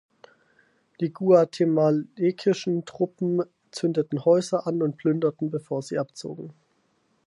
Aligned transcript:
Die 0.99 1.13
guatemaltekischen 1.13 2.85
Truppen 2.85 3.43
zündeten 3.69 4.25
Häuser 4.25 4.65
an 4.65 4.81
und 4.81 4.97
plünderten 4.97 5.51
bevor 5.51 5.83
sie 5.83 5.99
abzogen. 5.99 6.55